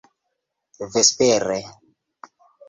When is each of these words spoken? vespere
vespere 0.95 1.59